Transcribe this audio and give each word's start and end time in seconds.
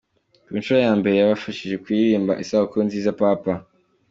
Ku 0.45 0.51
nshuro 0.59 0.79
ya 0.85 0.93
mbere 0.99 1.15
yabashije 1.17 1.75
kuririmba 1.83 2.33
Isabukuru 2.43 2.81
Nziza 2.87 3.17
Papa. 3.21 3.51